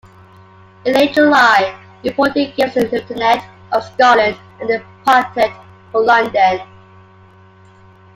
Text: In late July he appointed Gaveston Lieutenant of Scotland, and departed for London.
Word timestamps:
In 0.83 0.95
late 0.95 1.13
July 1.13 1.75
he 2.01 2.09
appointed 2.09 2.55
Gaveston 2.55 2.89
Lieutenant 2.91 3.43
of 3.71 3.83
Scotland, 3.83 4.35
and 4.59 4.67
departed 4.67 5.51
for 5.91 6.03
London. 6.03 6.59